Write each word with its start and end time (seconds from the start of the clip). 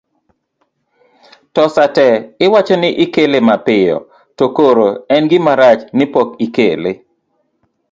to 1.53 1.63
sate 1.75 2.07
iwacho 2.45 2.75
ni 2.81 2.89
ikele 3.03 3.39
mapiyo 3.49 3.97
to 4.37 4.45
koro 4.57 4.87
en 5.15 5.23
gima 5.31 5.53
rach 5.61 5.81
ni 5.97 6.05
pok 6.13 6.29
ikele 6.45 6.91